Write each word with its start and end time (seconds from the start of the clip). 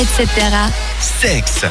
etc. 0.00 0.72
Sexe. 0.98 1.68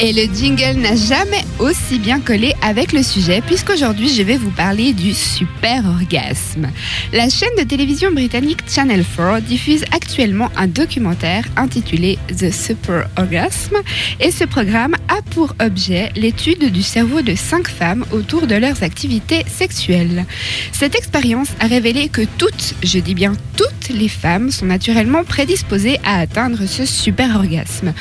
Et 0.00 0.12
le 0.12 0.22
jingle 0.34 0.80
n'a 0.80 0.96
jamais 0.96 1.44
aussi 1.60 2.00
bien 2.00 2.18
collé 2.18 2.52
avec 2.62 2.92
le 2.92 3.02
sujet, 3.02 3.40
puisqu'aujourd'hui 3.46 4.12
je 4.12 4.22
vais 4.22 4.36
vous 4.36 4.50
parler 4.50 4.92
du 4.92 5.14
super 5.14 5.84
orgasme. 5.86 6.68
La 7.12 7.28
chaîne 7.28 7.54
de 7.56 7.62
télévision 7.62 8.10
britannique 8.10 8.58
Channel 8.68 9.04
4 9.16 9.40
diffuse 9.42 9.84
actuellement 9.92 10.50
un 10.56 10.66
documentaire 10.66 11.44
intitulé 11.56 12.18
The 12.36 12.50
Super 12.50 13.08
Orgasm, 13.16 13.76
et 14.18 14.32
ce 14.32 14.42
programme 14.42 14.96
a 15.08 15.22
pour 15.30 15.54
objet 15.60 16.10
l'étude 16.16 16.72
du 16.72 16.82
cerveau 16.82 17.22
de 17.22 17.36
cinq 17.36 17.68
femmes 17.68 18.04
autour 18.10 18.48
de 18.48 18.56
leurs 18.56 18.82
activités 18.82 19.44
sexuelles. 19.46 20.26
Cette 20.72 20.96
expérience 20.96 21.50
a 21.60 21.66
révélé 21.66 22.08
que 22.08 22.22
toutes, 22.36 22.74
je 22.82 22.98
dis 22.98 23.14
bien 23.14 23.34
toutes 23.56 23.90
les 23.90 24.08
femmes, 24.08 24.50
sont 24.50 24.66
naturellement 24.66 25.22
prédisposées 25.22 26.00
à 26.04 26.18
atteindre 26.18 26.66
ce 26.66 26.84
super 26.84 27.36
orgasme. 27.36 27.92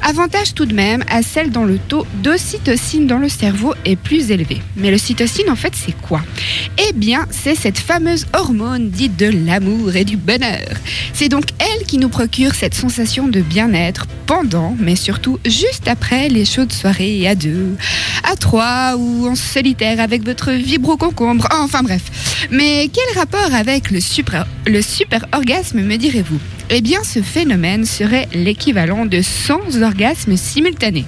Avantage 0.00 0.54
tout 0.54 0.66
de 0.66 0.74
même 0.74 1.01
à 1.10 1.22
celles 1.22 1.50
dont 1.50 1.64
le 1.64 1.78
taux 1.78 2.06
d'ocytocine 2.22 3.06
dans 3.06 3.18
le 3.18 3.28
cerveau 3.28 3.74
est 3.84 3.96
plus 3.96 4.30
élevé. 4.30 4.60
Mais 4.76 4.90
l'ocytocine, 4.90 5.50
en 5.50 5.56
fait, 5.56 5.72
c'est 5.74 5.98
quoi? 6.00 6.22
Eh 6.78 6.92
bien, 6.92 7.26
c'est 7.30 7.54
cette 7.54 7.78
fameuse 7.78 8.26
hormone 8.32 8.90
dite 8.90 9.16
de 9.16 9.26
l'amour 9.26 9.94
et 9.96 10.04
du 10.04 10.16
bonheur. 10.16 10.68
C'est 11.12 11.28
donc 11.28 11.44
elle 11.58 11.86
qui 11.86 11.98
nous 11.98 12.08
procure 12.08 12.54
cette 12.54 12.74
sensation 12.74 13.28
de 13.28 13.40
bien-être 13.40 14.06
pendant, 14.26 14.76
mais 14.78 14.96
surtout 14.96 15.38
juste 15.44 15.88
après 15.88 16.28
les 16.28 16.44
chaudes 16.44 16.72
soirées 16.72 17.26
à 17.26 17.34
deux, 17.34 17.76
à 18.24 18.36
trois 18.36 18.96
ou 18.96 19.26
en 19.26 19.34
solitaire 19.34 20.00
avec 20.00 20.24
votre 20.24 20.52
vibro-concombre. 20.52 21.48
Enfin 21.52 21.82
bref. 21.82 22.02
Mais 22.50 22.88
quel 22.92 23.18
rapport 23.18 23.54
avec 23.54 23.90
le 23.90 24.00
super, 24.00 24.46
le 24.66 24.82
super 24.82 25.26
orgasme, 25.32 25.80
me 25.80 25.96
direz-vous? 25.96 26.40
Eh 26.74 26.80
bien, 26.80 27.04
ce 27.04 27.20
phénomène 27.20 27.84
serait 27.84 28.28
l'équivalent 28.32 29.04
de 29.04 29.20
100 29.20 29.82
orgasmes 29.82 30.38
simultanés. 30.38 31.04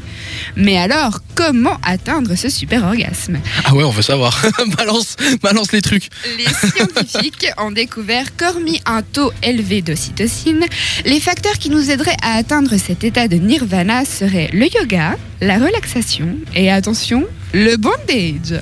Mais 0.56 0.76
alors, 0.76 1.20
comment 1.34 1.78
atteindre 1.82 2.34
ce 2.34 2.50
super 2.50 2.84
orgasme? 2.84 3.38
Ah 3.64 3.74
ouais, 3.74 3.82
on 3.82 3.90
veut 3.90 4.02
savoir. 4.02 4.44
balance, 4.76 5.16
balance 5.42 5.72
les 5.72 5.80
trucs. 5.80 6.10
Les 6.36 6.44
scientifiques 6.44 7.46
ont 7.58 7.70
découvert 7.70 8.36
qu'hormis 8.36 8.80
un 8.84 9.00
taux 9.00 9.32
élevé 9.42 9.80
d'ocytocine, 9.80 10.64
les 11.06 11.20
facteurs 11.20 11.58
qui 11.58 11.70
nous 11.70 11.90
aideraient 11.90 12.16
à 12.22 12.34
atteindre 12.34 12.76
cet 12.76 13.02
état 13.02 13.26
de 13.26 13.36
nirvana 13.36 14.04
seraient 14.04 14.50
le 14.52 14.66
yoga, 14.66 15.16
la 15.40 15.58
relaxation 15.58 16.36
et 16.54 16.70
attention, 16.70 17.26
le 17.54 17.76
bondage. 17.76 18.60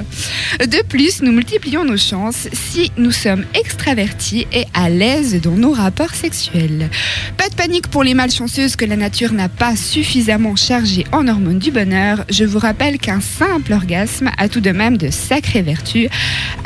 De 0.60 0.86
plus, 0.86 1.22
nous 1.22 1.32
multiplions 1.32 1.84
nos 1.84 1.96
chances 1.96 2.48
si 2.52 2.92
nous 2.98 3.10
sommes 3.10 3.44
extravertis 3.54 4.46
et 4.52 4.66
à 4.74 4.90
l'aise 4.90 5.40
dans 5.40 5.56
nos 5.56 5.72
rapports 5.72 6.14
sexuels. 6.14 6.90
Pas 7.38 7.48
de 7.48 7.54
panique 7.54 7.88
pour 7.88 8.04
les 8.04 8.12
malchanceuses 8.12 8.76
que 8.76 8.84
la 8.84 8.96
nature 8.96 9.32
n'a 9.32 9.48
pas 9.48 9.76
suffisamment 9.76 10.56
chargées 10.56 11.06
en 11.10 11.26
hormones 11.26 11.58
du 11.58 11.70
bonheur. 11.70 12.24
Je 12.28 12.44
vous 12.44 12.58
rappelle 12.58 12.98
qu'un 12.98 13.22
simple 13.22 13.72
orgasme 13.72 14.30
a 14.36 14.48
tout 14.48 14.60
de 14.60 14.70
même 14.70 14.98
de 14.98 15.08
sacrées 15.08 15.62
vertus, 15.62 16.08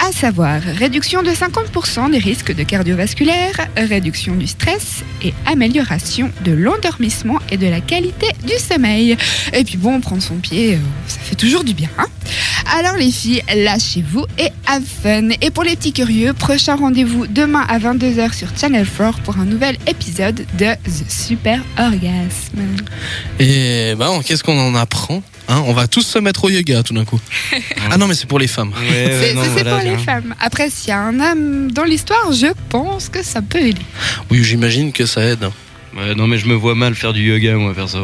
à 0.06 0.12
savoir 0.12 0.60
réduction 0.62 1.24
de 1.24 1.30
50% 1.30 2.12
des 2.12 2.18
risques 2.18 2.54
de 2.54 2.62
cardiovasculaire, 2.62 3.68
réduction 3.76 4.36
du 4.36 4.46
stress 4.46 5.02
et 5.20 5.34
amélioration 5.46 6.30
de 6.44 6.52
l'endormissement 6.52 7.40
et 7.50 7.56
de 7.56 7.66
la 7.66 7.80
qualité 7.80 8.28
du 8.46 8.54
sommeil. 8.56 9.16
Et 9.52 9.64
puis 9.64 9.76
bon, 9.76 10.00
prendre 10.00 10.22
son 10.22 10.36
pied, 10.36 10.74
euh, 10.74 10.78
ça 11.08 11.18
fait 11.18 11.34
toujours 11.34 11.64
du 11.64 11.74
bien. 11.74 11.88
Hein 11.98 12.06
alors 12.74 12.96
les 12.96 13.10
filles, 13.10 13.42
lâchez-vous 13.54 14.24
et 14.38 14.48
have 14.66 14.82
fun. 15.02 15.28
Et 15.40 15.50
pour 15.50 15.64
les 15.64 15.76
petits 15.76 15.92
curieux, 15.92 16.32
prochain 16.32 16.76
rendez-vous 16.76 17.26
demain 17.26 17.64
à 17.68 17.78
22h 17.78 18.34
sur 18.34 18.48
Channel 18.58 18.86
4 18.86 19.20
pour 19.20 19.38
un 19.38 19.44
nouvel 19.44 19.76
épisode 19.86 20.44
de 20.58 20.74
The 20.74 21.10
Super 21.10 21.62
Orgasme. 21.78 22.58
Et 23.38 23.94
ben, 23.96 24.20
qu'est-ce 24.24 24.42
qu'on 24.42 24.58
en 24.58 24.74
apprend 24.74 25.22
Hein, 25.48 25.62
on 25.66 25.72
va 25.72 25.86
tous 25.86 26.02
se 26.02 26.18
mettre 26.18 26.44
au 26.44 26.48
yoga 26.48 26.82
tout 26.82 26.92
d'un 26.92 27.04
coup. 27.04 27.20
ah 27.90 27.96
non, 27.98 28.08
mais 28.08 28.14
c'est 28.14 28.26
pour 28.26 28.40
les 28.40 28.48
femmes. 28.48 28.72
Ouais, 28.80 29.06
ouais, 29.06 29.34
C'est 29.34 29.62
voilà, 29.62 29.76
pour 29.76 29.90
les 29.90 29.98
femmes. 29.98 30.34
Après, 30.40 30.70
s'il 30.70 30.88
y 30.88 30.92
a 30.92 30.98
un 30.98 31.20
homme 31.20 31.70
dans 31.70 31.84
l'histoire, 31.84 32.32
je 32.32 32.48
pense 32.68 33.08
que 33.08 33.22
ça 33.22 33.42
peut 33.42 33.60
aider. 33.60 33.82
Oui, 34.28 34.42
j'imagine 34.42 34.90
que 34.92 35.06
ça 35.06 35.22
aide. 35.22 35.48
Ouais, 35.96 36.14
non, 36.14 36.26
mais 36.26 36.36
je 36.36 36.46
me 36.46 36.54
vois 36.54 36.74
mal 36.74 36.94
faire 36.94 37.12
du 37.14 37.22
yoga, 37.22 37.54
moi, 37.56 37.72
faire 37.74 37.88
ça. 37.88 37.98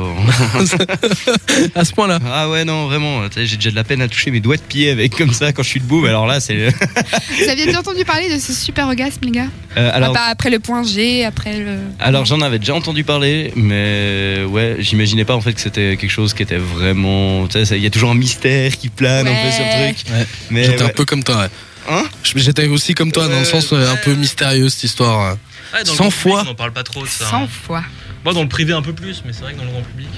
à 1.75 1.85
ce 1.85 1.93
point-là. 1.93 2.19
ah 2.33 2.49
ouais, 2.49 2.65
non, 2.65 2.87
vraiment. 2.87 3.21
J'ai 3.37 3.57
déjà 3.57 3.71
de 3.71 3.77
la 3.77 3.85
peine 3.85 4.01
à 4.01 4.09
toucher 4.09 4.31
mes 4.31 4.41
doigts 4.41 4.57
de 4.57 4.63
pied 4.63 4.91
avec 4.91 5.15
comme 5.17 5.33
ça 5.33 5.53
quand 5.53 5.63
je 5.63 5.69
suis 5.69 5.81
debout. 5.81 6.01
mais 6.01 6.09
Alors 6.09 6.27
là, 6.27 6.41
c'est. 6.41 6.69
Vous 7.39 7.49
aviez 7.49 7.67
déjà 7.67 7.81
entendu 7.81 8.05
parler 8.05 8.33
de 8.33 8.39
ce 8.39 8.53
super 8.53 8.87
orgasme, 8.87 9.21
les 9.25 9.31
gars? 9.31 9.47
Euh, 9.77 9.91
alors, 9.93 10.15
Ah 10.19 10.29
Après 10.31 10.51
le 10.51 10.59
point 10.59 10.83
G, 10.85 11.25
après 11.25 11.59
le. 11.59 11.77
alors 12.01 12.25
j'en 12.25 12.41
avais 12.41 12.59
déjà 12.59 12.75
entendu 12.75 13.05
parler, 13.05 13.53
mais 13.57 14.43
ouais, 14.49 14.77
j'imaginais 14.79 15.25
pas 15.25 15.35
en 15.35 15.41
fait 15.41 15.53
que 15.53 15.61
c'était 15.61 15.97
quelque 15.99 16.11
chose 16.11 16.35
qui 16.35 16.43
était 16.43 16.59
vraiment. 16.59 17.47
Tu 17.47 17.65
sais, 17.65 17.77
il 17.77 17.83
y 17.83 17.87
a 17.87 17.91
toujours 17.91 18.11
un 18.11 18.15
mystère 18.15 18.77
qui 18.77 18.89
plane 18.89 19.27
un 19.27 19.35
peu 19.35 19.51
sur 19.51 19.65
le 19.65 19.93
truc. 19.93 20.05
Ouais. 20.13 20.27
Mais 20.51 20.65
J'étais 20.65 20.83
un 20.83 20.89
peu 20.89 21.05
comme 21.05 21.25
toi. 21.25 21.49
Hein 21.89 22.05
J'étais 22.35 22.67
aussi 22.69 22.95
comme 22.95 23.13
toi, 23.13 23.25
dans 23.25 23.31
le 23.35 23.39
Ouais. 23.39 23.45
sens 23.45 23.73
euh, 23.73 23.93
un 23.93 23.97
peu 23.97 24.15
mystérieux 24.15 24.69
cette 24.69 24.85
histoire. 24.85 25.37
Ouais, 25.75 25.85
dans 25.85 25.93
le 25.93 25.97
100 25.97 26.05
grand 26.05 26.11
public, 26.11 26.21
fois. 26.21 26.41
On 26.43 26.45
n'en 26.45 26.55
parle 26.55 26.73
pas 26.73 26.83
trop 26.83 27.03
de 27.03 27.09
ça. 27.09 27.27
100 27.27 27.37
hein. 27.43 27.49
fois. 27.67 27.83
Moi, 28.25 28.35
dans 28.35 28.43
le 28.43 28.49
privé, 28.49 28.73
un 28.73 28.83
peu 28.83 28.93
plus, 28.93 29.23
mais 29.27 29.33
c'est 29.33 29.43
vrai 29.43 29.53
que 29.55 29.59
dans 29.59 29.65
le 29.65 29.71
grand 29.71 29.83
public. 29.83 30.09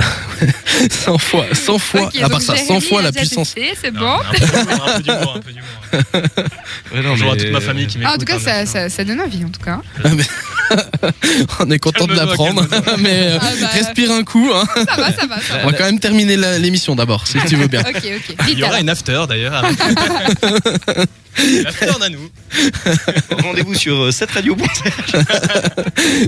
euh, 0.00 0.02
100 0.90 1.18
fois, 1.18 1.46
100 1.52 1.78
fois. 1.78 2.10
À 2.22 2.28
part 2.28 2.42
ça, 2.42 2.54
100 2.56 2.64
Jérémy 2.66 2.80
fois 2.82 3.02
la 3.02 3.12
puissance. 3.12 3.54
c'est 3.80 3.90
non, 3.92 4.00
bon. 4.00 4.18
Un 4.18 4.30
peu 4.30 4.38
d'humour, 4.38 4.84
un 4.86 4.92
peu 4.98 5.02
d'humour, 5.02 5.34
un 5.34 5.40
peu 5.40 5.52
d'humour. 5.52 6.42
Non, 6.94 7.02
Bonjour 7.10 7.32
à 7.32 7.36
toute 7.36 7.50
ma 7.50 7.60
famille 7.60 7.86
qui 7.86 7.98
m'écoute. 7.98 8.12
Ah, 8.12 8.16
en 8.16 8.18
tout 8.18 8.26
cas, 8.26 8.62
hein, 8.62 8.88
ça, 8.88 9.04
donne 9.04 9.20
envie, 9.20 9.44
en 9.44 9.48
tout 9.50 9.60
cas. 9.60 9.80
On 11.60 11.70
est 11.70 11.78
content 11.78 12.06
de 12.06 12.14
l'apprendre. 12.14 12.66
Mais 12.98 13.32
euh, 13.32 13.38
Ah 13.40 13.50
bah. 13.60 13.66
respire 13.68 14.12
un 14.12 14.22
coup. 14.24 14.50
hein. 14.54 14.64
Ça 14.74 14.96
va, 14.96 15.12
ça 15.12 15.26
va, 15.26 15.40
ça 15.40 15.54
va. 15.54 15.60
On 15.64 15.66
va 15.66 15.72
quand 15.72 15.84
même 15.84 15.98
terminer 16.00 16.36
l'émission 16.58 16.94
d'abord, 16.96 17.26
si 17.26 17.38
tu 17.46 17.56
veux 17.56 17.66
bien. 17.68 17.82
Il 18.48 18.58
y 18.58 18.64
aura 18.64 18.80
une 18.80 18.88
after 18.90 19.24
d'ailleurs. 19.28 19.62
L'after 21.64 21.86
Nanou. 22.00 22.28
Rendez-vous 23.42 23.74
sur 23.74 23.94
euh, 24.04 24.10
cette 24.10 24.30
radio. 24.32 24.56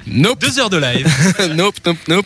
Nope, 0.06 0.40
Deux 0.40 0.58
heures 0.60 0.70
de 0.70 0.76
live. 0.78 1.06
nope, 1.54 1.74
nope, 1.84 1.96
nope. 2.08 2.18